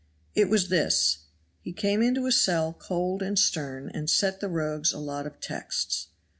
It 0.33 0.49
was 0.49 0.69
this: 0.69 1.25
He 1.61 1.71
came 1.73 2.01
into 2.01 2.25
a 2.25 2.31
cell 2.31 2.73
cold 2.73 3.21
and 3.21 3.37
stern 3.37 3.87
and 3.89 4.09
set 4.09 4.39
the 4.39 4.49
rogues 4.49 4.91
a 4.93 4.97
lot 4.97 5.27
of 5.27 5.39
texts. 5.39 6.07